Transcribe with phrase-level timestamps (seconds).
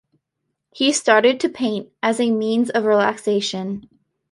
[0.73, 3.87] He started to paint as a means of relaxation.